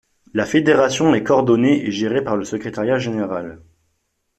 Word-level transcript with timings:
La 0.33 0.47
fédération 0.47 1.13
est 1.13 1.21
coordonnée 1.21 1.85
et 1.85 1.91
gérée 1.91 2.23
par 2.23 2.35
le 2.35 2.43
secrétariat 2.43 2.97
général. 2.97 3.61